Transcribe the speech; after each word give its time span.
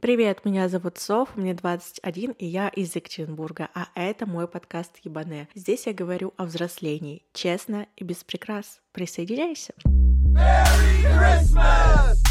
Привет, 0.00 0.44
меня 0.44 0.68
зовут 0.68 0.98
Соф, 0.98 1.36
мне 1.36 1.54
21, 1.54 2.32
и 2.32 2.44
я 2.44 2.68
из 2.68 2.94
Екатеринбурга, 2.94 3.70
а 3.74 3.88
это 3.94 4.26
мой 4.26 4.46
подкаст 4.46 4.98
Ебане. 5.02 5.48
Здесь 5.54 5.86
я 5.86 5.94
говорю 5.94 6.34
о 6.36 6.44
взрослении, 6.44 7.22
честно 7.32 7.86
и 7.96 8.04
без 8.04 8.24
прикрас. 8.24 8.80
Присоединяйся! 8.92 9.72
Merry 9.86 11.02
Christmas! 11.02 12.29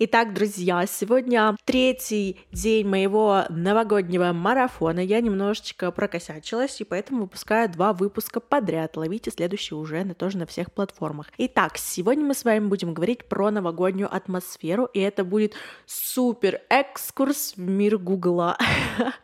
Итак, 0.00 0.34
друзья, 0.34 0.86
сегодня 0.86 1.56
третий 1.64 2.40
день 2.50 2.84
моего 2.84 3.44
новогоднего 3.48 4.32
марафона. 4.32 4.98
Я 4.98 5.20
немножечко 5.20 5.92
прокосячилась, 5.92 6.80
и 6.80 6.84
поэтому 6.84 7.22
выпускаю 7.22 7.70
два 7.70 7.92
выпуска 7.92 8.40
подряд. 8.40 8.96
Ловите 8.96 9.30
следующий 9.30 9.76
уже 9.76 10.02
на 10.02 10.14
тоже 10.14 10.38
на 10.38 10.46
всех 10.46 10.72
платформах. 10.72 11.28
Итак, 11.38 11.78
сегодня 11.78 12.24
мы 12.24 12.34
с 12.34 12.42
вами 12.42 12.66
будем 12.66 12.92
говорить 12.92 13.26
про 13.26 13.52
новогоднюю 13.52 14.12
атмосферу, 14.12 14.86
и 14.86 14.98
это 14.98 15.22
будет 15.22 15.54
супер 15.86 16.62
экскурс 16.70 17.54
в 17.56 17.60
мир 17.60 17.96
Гугла. 17.98 18.58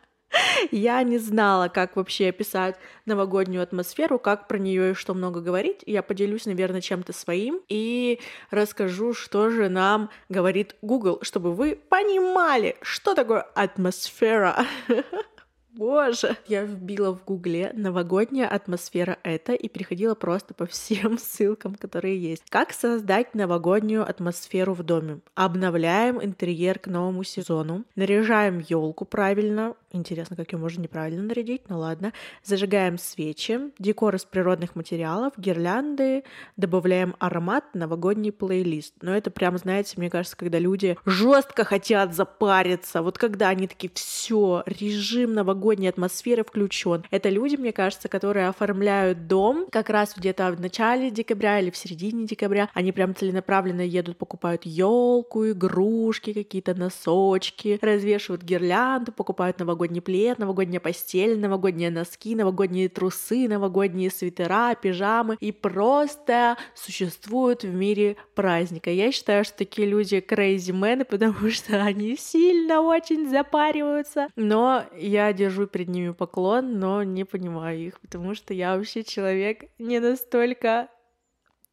Я 0.71 1.01
не 1.03 1.17
знала, 1.17 1.67
как 1.67 1.95
вообще 1.95 2.29
описать 2.29 2.75
новогоднюю 3.05 3.63
атмосферу, 3.63 4.19
как 4.19 4.47
про 4.47 4.57
нее 4.57 4.91
и 4.91 4.93
что 4.93 5.13
много 5.13 5.41
говорить. 5.41 5.81
Я 5.85 6.03
поделюсь, 6.03 6.45
наверное, 6.45 6.81
чем-то 6.81 7.13
своим 7.13 7.61
и 7.67 8.19
расскажу, 8.49 9.13
что 9.13 9.49
же 9.49 9.69
нам 9.69 10.09
говорит 10.29 10.75
Google, 10.81 11.19
чтобы 11.21 11.53
вы 11.53 11.75
понимали, 11.75 12.77
что 12.81 13.15
такое 13.15 13.41
атмосфера. 13.41 14.65
Боже! 15.73 16.35
Я 16.47 16.65
вбила 16.65 17.15
в 17.15 17.23
гугле 17.23 17.71
новогодняя 17.73 18.47
атмосфера 18.47 19.17
это 19.23 19.53
и 19.53 19.69
переходила 19.69 20.15
просто 20.15 20.53
по 20.53 20.65
всем 20.65 21.17
ссылкам, 21.19 21.75
которые 21.75 22.21
есть. 22.21 22.43
Как 22.49 22.73
создать 22.73 23.33
новогоднюю 23.33 24.07
атмосферу 24.07 24.73
в 24.73 24.83
доме? 24.83 25.19
Обновляем 25.33 26.21
интерьер 26.21 26.77
к 26.77 26.87
новому 26.87 27.23
сезону, 27.23 27.85
наряжаем 27.95 28.59
елку 28.59 29.05
правильно, 29.05 29.75
Интересно, 29.93 30.37
как 30.37 30.53
ее 30.53 30.57
можно 30.57 30.81
неправильно 30.81 31.21
нарядить, 31.21 31.63
ну 31.67 31.79
ладно. 31.79 32.13
Зажигаем 32.43 32.97
свечи, 32.97 33.59
декор 33.77 34.15
из 34.15 34.23
природных 34.23 34.75
материалов, 34.75 35.33
гирлянды, 35.35 36.23
добавляем 36.55 37.15
аромат, 37.19 37.65
новогодний 37.73 38.31
плейлист. 38.31 38.93
Но 39.01 39.13
это 39.13 39.31
прям, 39.31 39.57
знаете, 39.57 39.95
мне 39.97 40.09
кажется, 40.09 40.37
когда 40.37 40.59
люди 40.59 40.97
жестко 41.05 41.65
хотят 41.65 42.15
запариться, 42.15 43.01
вот 43.01 43.17
когда 43.17 43.49
они 43.49 43.67
такие, 43.67 43.91
все, 43.93 44.63
режим 44.65 45.33
новогодней 45.61 45.89
атмосферы 45.89 46.43
включен. 46.43 47.03
Это 47.11 47.29
люди, 47.29 47.55
мне 47.55 47.71
кажется, 47.71 48.09
которые 48.09 48.47
оформляют 48.47 49.27
дом 49.27 49.67
как 49.71 49.91
раз 49.91 50.13
где-то 50.17 50.51
в 50.51 50.59
начале 50.59 51.11
декабря 51.11 51.59
или 51.59 51.69
в 51.69 51.77
середине 51.77 52.25
декабря. 52.25 52.69
Они 52.73 52.91
прям 52.91 53.13
целенаправленно 53.15 53.81
едут, 53.81 54.17
покупают 54.17 54.65
елку, 54.65 55.51
игрушки, 55.51 56.33
какие-то 56.33 56.73
носочки, 56.73 57.77
развешивают 57.81 58.41
гирлянды, 58.41 59.11
покупают 59.11 59.59
новогодний 59.59 60.01
плед, 60.01 60.39
новогодняя 60.39 60.79
постель, 60.79 61.37
новогодние 61.37 61.91
носки, 61.91 62.35
новогодние 62.35 62.89
трусы, 62.89 63.47
новогодние 63.47 64.09
свитера, 64.09 64.73
пижамы 64.73 65.37
и 65.39 65.51
просто 65.51 66.57
существуют 66.73 67.63
в 67.63 67.71
мире 67.71 68.15
праздника. 68.33 68.89
Я 68.89 69.11
считаю, 69.11 69.45
что 69.45 69.59
такие 69.59 69.87
люди 69.87 70.15
crazy 70.27 70.73
men, 70.73 71.05
потому 71.09 71.51
что 71.51 71.83
они 71.83 72.17
сильно 72.17 72.81
очень 72.81 73.29
запариваются. 73.29 74.27
Но 74.35 74.85
я 74.97 75.31
держу 75.33 75.50
перед 75.67 75.89
ними 75.89 76.11
поклон, 76.11 76.79
но 76.79 77.03
не 77.03 77.23
понимаю 77.23 77.79
их, 77.79 77.99
потому 77.99 78.35
что 78.35 78.53
я 78.53 78.75
вообще 78.75 79.03
человек 79.03 79.65
не 79.79 79.99
настолько 79.99 80.89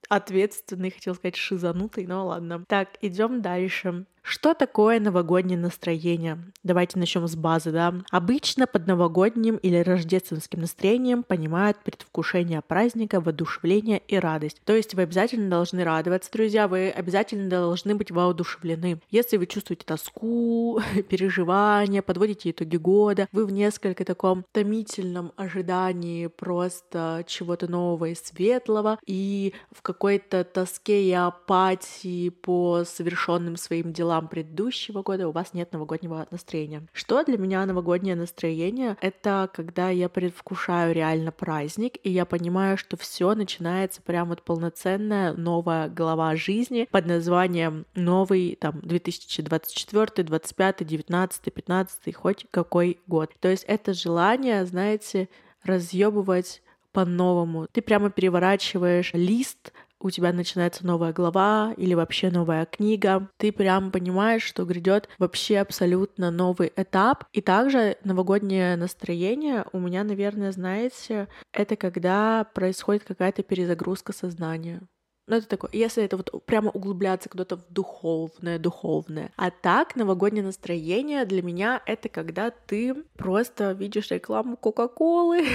ответственный, 0.09 0.91
хотел 0.91 1.15
сказать 1.15 1.37
шизанутый, 1.37 2.07
но 2.07 2.27
ладно. 2.27 2.65
Так, 2.69 2.99
идем 3.01 3.43
дальше. 3.43 4.07
Что 4.31 4.53
такое 4.53 5.01
новогоднее 5.01 5.57
настроение? 5.59 6.39
Давайте 6.63 6.99
начнем 6.99 7.27
с 7.27 7.35
базы, 7.35 7.73
да. 7.73 7.95
Обычно 8.11 8.67
под 8.67 8.87
новогодним 8.87 9.57
или 9.57 9.79
рождественским 9.79 10.61
настроением 10.61 11.23
понимают 11.23 11.79
предвкушение 11.83 12.61
праздника, 12.61 13.23
воодушевление 13.23 14.03
и 14.07 14.19
радость. 14.19 14.61
То 14.67 14.77
есть 14.77 14.93
вы 14.93 15.03
обязательно 15.03 15.49
должны 15.49 15.83
радоваться, 15.83 16.31
друзья, 16.31 16.69
вы 16.69 16.91
обязательно 16.91 17.49
должны 17.49 17.95
быть 17.95 18.11
воодушевлены. 18.11 19.01
Если 19.11 19.39
вы 19.39 19.47
чувствуете 19.47 19.87
тоску, 19.87 20.83
переживания, 21.09 22.03
подводите 22.03 22.51
итоги 22.51 22.77
года, 22.77 23.29
вы 23.33 23.47
в 23.47 23.51
несколько 23.51 24.05
таком 24.05 24.45
томительном 24.53 25.33
ожидании 25.37 26.27
просто 26.27 27.25
чего-то 27.27 27.67
нового 27.67 28.11
и 28.11 28.15
светлого, 28.15 28.99
и 29.07 29.55
в 29.75 29.81
какой-то 29.81 30.45
тоске 30.45 31.05
и 31.05 31.13
апатии 31.13 32.29
по 32.29 32.85
совершенным 32.85 33.57
своим 33.57 33.95
делам 33.95 34.18
делам 34.19 34.29
предыдущего 34.29 35.03
года 35.03 35.29
у 35.29 35.33
вас 35.33 35.55
нет 35.55 35.73
новогоднего 35.73 36.27
настроения. 36.31 36.87
Что 36.93 37.25
для 37.25 37.39
меня 37.39 37.65
новогоднее 37.67 38.17
настроение? 38.17 38.97
Это 39.01 39.49
когда 39.53 39.91
я 39.91 40.09
предвкушаю 40.09 40.95
реально 40.95 41.33
праздник, 41.33 41.95
и 42.03 42.11
я 42.11 42.25
понимаю, 42.25 42.77
что 42.77 42.97
все 42.97 43.35
начинается 43.35 44.03
прям 44.03 44.29
вот 44.29 44.43
полноценная 44.43 45.33
новая 45.35 45.89
глава 45.89 46.37
жизни 46.37 46.89
под 46.91 47.07
названием 47.07 47.87
новый 47.95 48.57
там 48.61 48.81
2024, 48.83 50.27
25, 50.27 50.87
19, 50.87 51.55
15, 51.55 52.15
хоть 52.15 52.47
какой 52.51 53.01
год. 53.07 53.31
То 53.41 53.49
есть 53.49 53.65
это 53.65 53.95
желание, 53.95 54.65
знаете, 54.67 55.29
разъебывать 55.65 56.63
по-новому. 56.93 57.69
Ты 57.71 57.83
прямо 57.83 58.11
переворачиваешь 58.11 59.13
лист 59.13 59.73
у 60.01 60.11
тебя 60.11 60.33
начинается 60.33 60.87
новая 60.87 61.13
глава 61.13 61.75
или 61.77 61.95
вообще 61.95 62.31
новая 62.31 62.67
книга, 62.67 63.29
ты 63.37 63.53
прям 63.53 63.91
понимаешь, 63.91 64.43
что 64.43 64.65
грядет 64.65 65.09
вообще 65.19 65.59
абсолютно 65.59 66.31
новый 66.31 66.73
этап. 66.77 67.25
И 67.33 67.41
также 67.41 67.97
новогоднее 68.05 68.77
настроение 68.77 69.65
у 69.73 69.79
меня, 69.81 70.05
наверное, 70.05 70.53
знаете, 70.53 71.29
это 71.53 71.77
когда 71.77 72.45
происходит 72.55 73.05
какая-то 73.05 73.43
перезагрузка 73.43 74.13
сознания. 74.13 74.83
Ну, 75.29 75.37
это 75.37 75.47
такое, 75.47 75.71
если 75.75 76.03
это 76.03 76.17
вот 76.17 76.43
прямо 76.47 76.71
углубляться 76.71 77.29
куда-то 77.29 77.59
в 77.59 77.69
духовное, 77.69 78.59
духовное. 78.59 79.31
А 79.37 79.51
так, 79.51 79.95
новогоднее 79.95 80.43
настроение 80.43 81.27
для 81.27 81.43
меня— 81.43 81.83
это 81.87 82.09
когда 82.09 82.51
ты 82.51 82.95
просто 83.19 83.73
видишь 83.73 84.11
рекламу 84.11 84.57
Кока-Колы, 84.57 85.47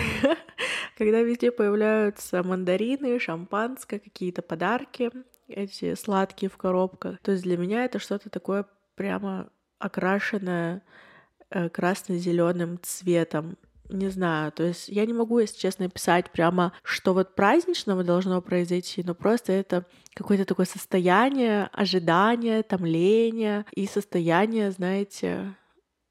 когда 0.97 1.21
везде 1.21 1.51
появляются 1.51 2.43
мандарины, 2.43 3.19
шампанское, 3.19 3.97
какие-то 3.97 4.43
подарки, 4.43 5.09
эти 5.47 5.95
сладкие 5.95 6.51
в 6.51 6.57
коробках. 6.57 7.19
То 7.21 7.31
есть 7.31 7.43
для 7.43 7.57
меня 7.57 7.83
это 7.83 7.97
что-то 7.97 8.29
такое 8.29 8.67
прямо 8.93 9.49
окрашенное 9.79 10.83
э, 11.49 11.69
красно-зеленым 11.69 12.79
цветом 12.83 13.57
не 13.93 14.09
знаю, 14.09 14.51
то 14.51 14.63
есть 14.63 14.89
я 14.89 15.05
не 15.05 15.13
могу, 15.13 15.39
если 15.39 15.57
честно, 15.57 15.89
писать 15.89 16.31
прямо, 16.31 16.73
что 16.83 17.13
вот 17.13 17.35
праздничного 17.35 18.03
должно 18.03 18.41
произойти, 18.41 19.03
но 19.03 19.15
просто 19.15 19.53
это 19.53 19.85
какое-то 20.13 20.45
такое 20.45 20.65
состояние 20.65 21.69
ожидания, 21.71 22.63
томления 22.63 23.65
и 23.73 23.85
состояние, 23.87 24.71
знаете, 24.71 25.55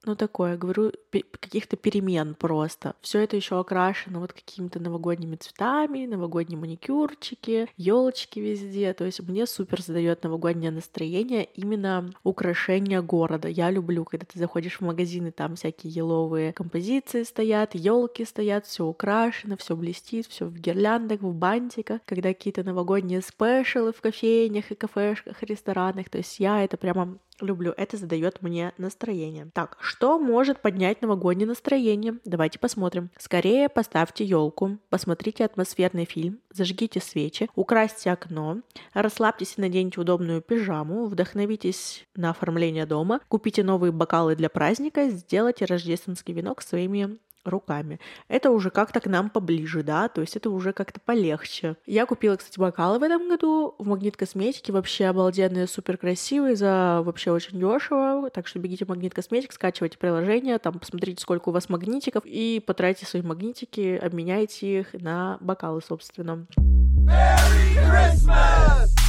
ну 0.04 0.16
такое, 0.16 0.56
говорю, 0.56 0.92
каких-то 1.40 1.76
перемен 1.76 2.34
просто. 2.34 2.94
Все 3.00 3.20
это 3.20 3.36
еще 3.36 3.60
окрашено 3.60 4.20
вот 4.20 4.32
какими-то 4.32 4.80
новогодними 4.80 5.36
цветами, 5.36 6.06
новогодние 6.06 6.58
маникюрчики, 6.58 7.68
елочки 7.76 8.40
везде. 8.40 8.92
То 8.94 9.04
есть 9.04 9.20
мне 9.20 9.46
супер 9.46 9.80
задает 9.80 10.24
новогоднее 10.24 10.70
настроение 10.70 11.44
именно 11.54 12.10
украшение 12.24 13.00
города. 13.00 13.48
Я 13.48 13.70
люблю, 13.70 14.04
когда 14.04 14.26
ты 14.26 14.38
заходишь 14.38 14.78
в 14.78 14.84
магазин, 14.84 15.28
и 15.28 15.30
там 15.30 15.54
всякие 15.54 15.92
еловые 15.92 16.52
композиции 16.52 17.22
стоят, 17.22 17.74
елки 17.74 18.24
стоят, 18.24 18.66
все 18.66 18.84
украшено, 18.84 19.56
все 19.56 19.76
блестит, 19.76 20.26
все 20.26 20.46
в 20.46 20.54
гирляндах, 20.54 21.20
в 21.20 21.32
бантиках, 21.32 22.00
когда 22.04 22.30
какие-то 22.30 22.64
новогодние 22.64 23.22
спешалы 23.22 23.92
в 23.92 24.00
кофейнях 24.00 24.70
и 24.72 24.74
кафешках, 24.74 25.42
ресторанах. 25.42 26.10
То 26.10 26.18
есть 26.18 26.40
я 26.40 26.64
это 26.64 26.76
прямо 26.76 27.18
люблю. 27.42 27.72
Это 27.76 27.96
задает 27.96 28.42
мне 28.42 28.72
настроение. 28.78 29.50
Так, 29.52 29.76
что 29.92 30.18
может 30.18 30.62
поднять 30.62 31.02
новогоднее 31.02 31.46
настроение? 31.46 32.14
Давайте 32.24 32.58
посмотрим. 32.58 33.10
Скорее 33.18 33.68
поставьте 33.68 34.24
елку, 34.24 34.78
посмотрите 34.88 35.44
атмосферный 35.44 36.06
фильм, 36.06 36.40
зажгите 36.50 36.98
свечи, 36.98 37.50
украсьте 37.56 38.10
окно, 38.10 38.62
расслабьтесь 38.94 39.54
и 39.58 39.60
наденьте 39.60 40.00
удобную 40.00 40.40
пижаму, 40.40 41.04
вдохновитесь 41.04 42.06
на 42.16 42.30
оформление 42.30 42.86
дома, 42.86 43.20
купите 43.28 43.62
новые 43.62 43.92
бокалы 43.92 44.34
для 44.34 44.48
праздника, 44.48 45.10
сделайте 45.10 45.66
рождественский 45.66 46.32
венок 46.32 46.62
своими 46.62 47.18
руками. 47.44 48.00
Это 48.28 48.50
уже 48.50 48.70
как-то 48.70 49.00
к 49.00 49.06
нам 49.06 49.30
поближе, 49.30 49.82
да, 49.82 50.08
то 50.08 50.20
есть 50.20 50.36
это 50.36 50.50
уже 50.50 50.72
как-то 50.72 51.00
полегче. 51.00 51.76
Я 51.86 52.06
купила, 52.06 52.36
кстати, 52.36 52.58
бокалы 52.58 52.98
в 52.98 53.02
этом 53.02 53.28
году 53.28 53.74
в 53.78 53.86
Магнит 53.86 54.16
Косметике, 54.16 54.72
вообще 54.72 55.06
обалденные, 55.06 55.66
супер 55.66 55.96
красивые, 55.96 56.56
за 56.56 57.02
вообще 57.04 57.32
очень 57.32 57.58
дешево, 57.58 58.30
так 58.30 58.46
что 58.46 58.58
бегите 58.58 58.84
в 58.84 58.88
Магнит 58.88 59.14
Косметик, 59.14 59.52
скачивайте 59.52 59.98
приложение, 59.98 60.58
там 60.58 60.78
посмотрите, 60.78 61.20
сколько 61.20 61.48
у 61.48 61.52
вас 61.52 61.68
магнитиков, 61.68 62.24
и 62.26 62.62
потратьте 62.64 63.06
свои 63.06 63.22
магнитики, 63.22 63.98
обменяйте 64.02 64.80
их 64.80 64.92
на 64.94 65.38
бокалы, 65.40 65.80
собственно. 65.86 66.46
Merry 67.04 67.76
Christmas! 67.76 69.01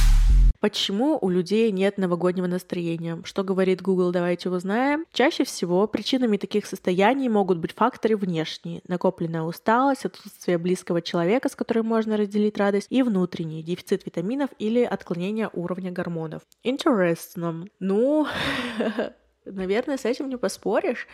Почему 0.64 1.18
у 1.20 1.28
людей 1.28 1.70
нет 1.72 1.98
новогоднего 1.98 2.46
настроения? 2.46 3.20
Что 3.24 3.44
говорит 3.44 3.82
Google, 3.82 4.12
давайте 4.12 4.48
узнаем. 4.48 5.04
Чаще 5.12 5.44
всего 5.44 5.86
причинами 5.86 6.38
таких 6.38 6.64
состояний 6.64 7.28
могут 7.28 7.58
быть 7.58 7.72
факторы 7.72 8.16
внешние. 8.16 8.80
Накопленная 8.88 9.42
усталость, 9.42 10.06
отсутствие 10.06 10.56
близкого 10.56 11.02
человека, 11.02 11.50
с 11.50 11.54
которым 11.54 11.84
можно 11.84 12.16
разделить 12.16 12.56
радость, 12.56 12.86
и 12.88 13.02
внутренний 13.02 13.62
дефицит 13.62 14.06
витаминов 14.06 14.48
или 14.58 14.82
отклонение 14.82 15.50
уровня 15.52 15.92
гормонов. 15.92 16.40
Интересно. 16.62 17.66
Ну, 17.78 18.26
Наверное, 19.44 19.98
с 19.98 20.06
этим 20.06 20.30
не 20.30 20.38
поспоришь. 20.38 21.06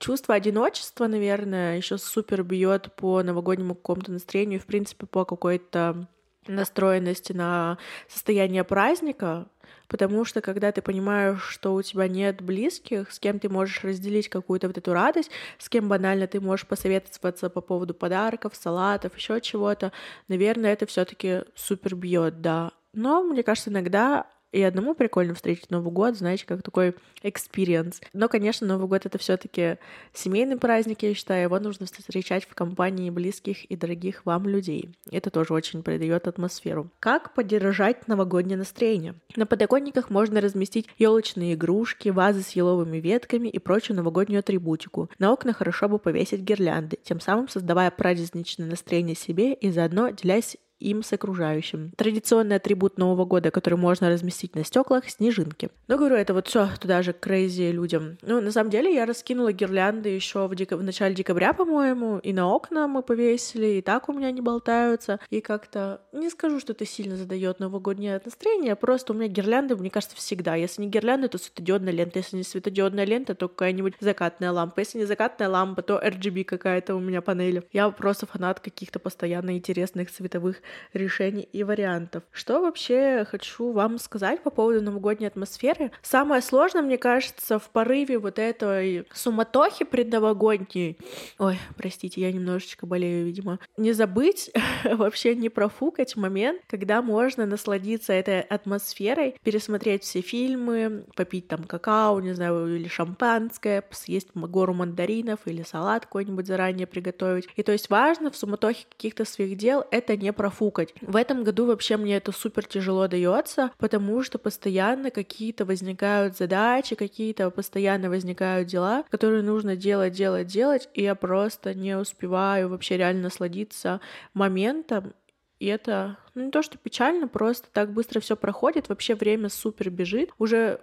Чувство 0.00 0.34
одиночества, 0.34 1.06
наверное, 1.06 1.76
еще 1.76 1.96
супер 1.96 2.42
бьет 2.42 2.92
по 2.96 3.22
новогоднему 3.22 3.76
какому-то 3.76 4.10
настроению, 4.10 4.58
в 4.58 4.66
принципе, 4.66 5.06
по 5.06 5.24
какой-то 5.24 6.08
настроенности 6.48 7.32
на 7.32 7.78
состояние 8.08 8.64
праздника, 8.64 9.46
потому 9.88 10.24
что 10.24 10.40
когда 10.40 10.72
ты 10.72 10.82
понимаешь, 10.82 11.42
что 11.42 11.74
у 11.74 11.82
тебя 11.82 12.08
нет 12.08 12.40
близких, 12.42 13.10
с 13.12 13.18
кем 13.18 13.38
ты 13.38 13.48
можешь 13.48 13.82
разделить 13.84 14.28
какую-то 14.28 14.66
вот 14.66 14.78
эту 14.78 14.92
радость, 14.92 15.30
с 15.58 15.68
кем 15.68 15.88
банально 15.88 16.26
ты 16.26 16.40
можешь 16.40 16.66
посоветоваться 16.66 17.50
по 17.50 17.60
поводу 17.60 17.94
подарков, 17.94 18.54
салатов, 18.56 19.16
еще 19.16 19.40
чего-то, 19.40 19.92
наверное, 20.28 20.72
это 20.72 20.86
все-таки 20.86 21.42
супер 21.54 21.94
бьет, 21.94 22.40
да. 22.40 22.72
Но 22.92 23.22
мне 23.22 23.42
кажется, 23.42 23.70
иногда 23.70 24.26
и 24.52 24.62
одному 24.62 24.94
прикольно 24.94 25.34
встретить 25.34 25.70
Новый 25.70 25.92
год, 25.92 26.16
знаете, 26.16 26.46
как 26.46 26.62
такой 26.62 26.94
experience. 27.22 27.96
Но, 28.12 28.28
конечно, 28.28 28.66
Новый 28.66 28.88
год— 28.88 29.02
это 29.06 29.18
все 29.18 29.36
таки 29.36 29.78
семейный 30.12 30.56
праздник, 30.56 31.02
я 31.02 31.14
считаю, 31.14 31.42
его 31.42 31.58
нужно 31.58 31.86
встречать 31.86 32.44
в 32.44 32.54
компании 32.54 33.10
близких 33.10 33.64
и 33.64 33.76
дорогих 33.76 34.24
вам 34.24 34.48
людей. 34.48 34.90
Это 35.10 35.30
тоже 35.30 35.52
очень 35.52 35.82
придает 35.82 36.26
атмосферу. 36.26 36.90
Как 37.00 37.34
поддержать 37.34 38.08
новогоднее 38.08 38.56
настроение? 38.56 39.14
На 39.34 39.46
подоконниках 39.46 40.10
можно 40.10 40.40
разместить 40.40 40.88
елочные 40.98 41.54
игрушки, 41.54 42.08
вазы 42.08 42.42
с 42.42 42.50
еловыми 42.50 42.98
ветками 42.98 43.48
и 43.48 43.58
прочую 43.58 43.96
новогоднюю 43.96 44.40
атрибутику. 44.40 45.10
На 45.18 45.32
окна 45.32 45.52
хорошо 45.52 45.88
бы 45.88 45.98
повесить 45.98 46.40
гирлянды, 46.40 46.98
тем 47.02 47.20
самым 47.20 47.48
создавая 47.48 47.90
праздничное 47.90 48.66
настроение 48.66 49.16
себе 49.16 49.52
и 49.52 49.70
заодно 49.70 50.10
делясь 50.10 50.56
им 50.78 51.02
с 51.02 51.12
окружающим. 51.12 51.92
Традиционный 51.96 52.56
атрибут 52.56 52.98
Нового 52.98 53.24
года, 53.24 53.50
который 53.50 53.78
можно 53.78 54.10
разместить 54.10 54.54
на 54.54 54.64
стеклах, 54.64 55.08
снежинки. 55.08 55.70
Но 55.88 55.96
говорю, 55.96 56.16
это 56.16 56.34
вот 56.34 56.48
все 56.48 56.68
туда 56.80 57.02
же 57.02 57.12
крейзи 57.12 57.70
людям. 57.70 58.18
Ну, 58.22 58.40
на 58.40 58.52
самом 58.52 58.70
деле, 58.70 58.94
я 58.94 59.06
раскинула 59.06 59.52
гирлянды 59.52 60.10
еще 60.10 60.46
в, 60.46 60.54
дек... 60.54 60.72
в 60.72 60.82
начале 60.82 61.14
декабря, 61.14 61.52
по-моему, 61.52 62.18
и 62.18 62.32
на 62.32 62.48
окна 62.48 62.86
мы 62.88 63.02
повесили, 63.02 63.78
и 63.78 63.82
так 63.82 64.08
у 64.08 64.12
меня 64.12 64.30
не 64.30 64.40
болтаются. 64.40 65.18
И 65.30 65.40
как-то 65.40 66.02
не 66.12 66.30
скажу, 66.30 66.60
что 66.60 66.72
это 66.72 66.84
сильно 66.84 67.16
задает 67.16 67.60
новогоднее 67.60 68.20
настроение, 68.24 68.76
просто 68.76 69.12
у 69.12 69.16
меня 69.16 69.28
гирлянды, 69.28 69.76
мне 69.76 69.90
кажется, 69.90 70.16
всегда. 70.16 70.54
Если 70.54 70.82
не 70.82 70.88
гирлянды, 70.88 71.28
то 71.28 71.38
светодиодная 71.38 71.92
лента. 71.92 72.18
Если 72.18 72.36
не 72.36 72.42
светодиодная 72.42 73.04
лента, 73.04 73.34
то 73.34 73.48
какая-нибудь 73.48 73.94
закатная 74.00 74.52
лампа. 74.52 74.80
Если 74.80 74.98
не 74.98 75.04
закатная 75.04 75.48
лампа, 75.48 75.82
то 75.82 75.98
RGB 75.98 76.44
какая-то 76.44 76.94
у 76.94 77.00
меня 77.00 77.22
панели. 77.22 77.62
Я 77.72 77.90
просто 77.90 78.26
фанат 78.26 78.60
каких-то 78.60 78.98
постоянно 78.98 79.56
интересных 79.56 80.10
световых 80.10 80.62
решений 80.92 81.48
и 81.52 81.64
вариантов. 81.64 82.24
Что 82.32 82.60
вообще 82.60 83.24
хочу 83.28 83.72
вам 83.72 83.98
сказать 83.98 84.42
по 84.42 84.50
поводу 84.50 84.82
новогодней 84.82 85.26
атмосферы? 85.26 85.90
Самое 86.02 86.42
сложное, 86.42 86.82
мне 86.82 86.98
кажется, 86.98 87.58
в 87.58 87.70
порыве 87.70 88.18
вот 88.18 88.38
этой 88.38 89.06
суматохи 89.12 89.84
предновогодней. 89.84 90.98
Ой, 91.38 91.58
простите, 91.76 92.20
я 92.20 92.32
немножечко 92.32 92.86
болею, 92.86 93.26
видимо. 93.26 93.58
Не 93.76 93.92
забыть, 93.92 94.50
вообще 94.84 95.34
не 95.34 95.48
профукать 95.48 96.16
момент, 96.16 96.62
когда 96.66 97.02
можно 97.02 97.46
насладиться 97.46 98.12
этой 98.12 98.40
атмосферой, 98.40 99.36
пересмотреть 99.42 100.02
все 100.02 100.20
фильмы, 100.20 101.04
попить 101.14 101.48
там 101.48 101.64
какао, 101.64 102.20
не 102.20 102.32
знаю, 102.32 102.74
или 102.74 102.88
шампанское, 102.88 103.84
съесть 103.90 104.28
гору 104.34 104.74
мандаринов 104.74 105.40
или 105.46 105.62
салат 105.62 106.06
какой-нибудь 106.06 106.46
заранее 106.46 106.86
приготовить. 106.86 107.48
И 107.56 107.62
то 107.62 107.72
есть 107.72 107.90
важно 107.90 108.30
в 108.30 108.36
суматохе 108.36 108.86
каких-то 108.88 109.24
своих 109.24 109.56
дел 109.56 109.84
это 109.90 110.16
не 110.16 110.32
профукать 110.32 110.55
профукать. 110.56 110.94
В 111.00 111.16
этом 111.16 111.44
году 111.44 111.66
вообще 111.66 111.96
мне 111.96 112.16
это 112.16 112.32
супер 112.32 112.66
тяжело 112.66 113.06
дается, 113.08 113.70
потому 113.78 114.22
что 114.22 114.38
постоянно 114.38 115.10
какие-то 115.10 115.64
возникают 115.64 116.36
задачи, 116.36 116.94
какие-то 116.94 117.50
постоянно 117.50 118.08
возникают 118.08 118.68
дела, 118.68 119.04
которые 119.10 119.42
нужно 119.42 119.76
делать, 119.76 120.12
делать, 120.12 120.46
делать, 120.46 120.88
и 120.94 121.02
я 121.02 121.14
просто 121.14 121.74
не 121.74 121.96
успеваю 121.96 122.68
вообще 122.68 122.96
реально 122.96 123.24
насладиться 123.24 124.00
моментом, 124.34 125.12
и 125.58 125.66
это 125.66 126.18
ну, 126.34 126.44
не 126.44 126.50
то, 126.50 126.62
что 126.62 126.76
печально, 126.78 127.28
просто 127.28 127.68
так 127.72 127.92
быстро 127.92 128.20
все 128.20 128.36
проходит, 128.36 128.88
вообще 128.88 129.14
время 129.14 129.48
супер 129.48 129.88
бежит. 129.88 130.30
Уже 130.38 130.80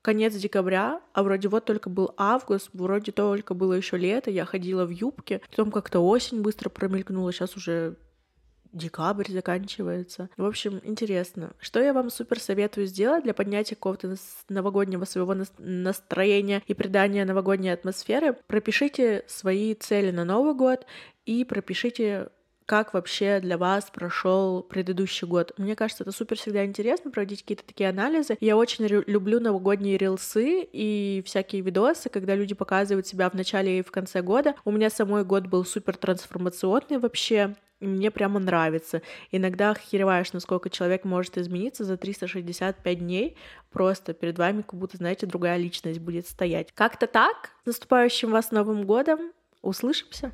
конец 0.00 0.32
декабря, 0.34 1.00
а 1.12 1.24
вроде 1.24 1.48
вот 1.48 1.64
только 1.64 1.90
был 1.90 2.14
август, 2.16 2.70
вроде 2.72 3.10
только 3.10 3.54
было 3.54 3.72
еще 3.72 3.96
лето, 3.96 4.30
я 4.30 4.44
ходила 4.44 4.84
в 4.84 4.90
юбке, 4.90 5.40
потом 5.50 5.72
как-то 5.72 5.98
осень 5.98 6.42
быстро 6.42 6.68
промелькнула, 6.68 7.32
сейчас 7.32 7.56
уже 7.56 7.96
декабрь 8.76 9.30
заканчивается. 9.30 10.28
В 10.36 10.44
общем, 10.44 10.80
интересно. 10.84 11.52
Что 11.58 11.80
я 11.80 11.92
вам 11.92 12.10
супер 12.10 12.38
советую 12.38 12.86
сделать 12.86 13.24
для 13.24 13.34
поднятия 13.34 13.74
какого-то 13.74 14.16
новогоднего 14.48 15.04
своего 15.04 15.34
настроения 15.58 16.62
и 16.66 16.74
придания 16.74 17.24
новогодней 17.24 17.70
атмосферы? 17.70 18.36
Пропишите 18.46 19.24
свои 19.26 19.74
цели 19.74 20.10
на 20.10 20.24
Новый 20.24 20.54
год 20.54 20.86
и 21.24 21.44
пропишите 21.44 22.28
как 22.66 22.94
вообще 22.94 23.38
для 23.40 23.56
вас 23.56 23.90
прошел 23.92 24.62
предыдущий 24.62 25.26
год. 25.26 25.52
Мне 25.56 25.76
кажется, 25.76 26.02
это 26.02 26.10
супер 26.10 26.36
всегда 26.36 26.66
интересно 26.66 27.12
проводить 27.12 27.42
какие-то 27.42 27.64
такие 27.64 27.88
анализы. 27.88 28.36
Я 28.40 28.56
очень 28.56 28.86
люблю 28.86 29.38
новогодние 29.38 29.96
рилсы 29.96 30.66
и 30.72 31.22
всякие 31.24 31.62
видосы, 31.62 32.08
когда 32.10 32.34
люди 32.34 32.54
показывают 32.54 33.06
себя 33.06 33.30
в 33.30 33.34
начале 33.34 33.78
и 33.78 33.82
в 33.82 33.92
конце 33.92 34.20
года. 34.20 34.56
У 34.64 34.72
меня 34.72 34.90
самой 34.90 35.24
год 35.24 35.46
был 35.46 35.64
супер 35.64 35.96
трансформационный 35.96 36.98
вообще. 36.98 37.54
Мне 37.80 38.10
прямо 38.10 38.40
нравится. 38.40 39.02
Иногда 39.30 39.72
охереваешь, 39.72 40.32
насколько 40.32 40.70
человек 40.70 41.04
может 41.04 41.36
измениться 41.36 41.84
за 41.84 41.98
365 41.98 42.98
дней. 42.98 43.36
Просто 43.70 44.14
перед 44.14 44.38
вами 44.38 44.62
как 44.62 44.74
будто, 44.78 44.96
знаете, 44.96 45.26
другая 45.26 45.58
личность 45.58 46.00
будет 46.00 46.26
стоять. 46.26 46.72
Как-то 46.72 47.06
так. 47.06 47.50
С 47.64 47.66
наступающим 47.66 48.30
вас 48.30 48.50
Новым 48.50 48.86
годом. 48.86 49.32
Услышимся. 49.60 50.32